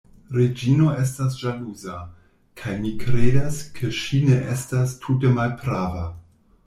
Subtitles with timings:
[0.35, 1.99] Reĝino estas ĵaluza:
[2.61, 6.03] kaj mi kredas, ke ŝi ne estas tute malprava.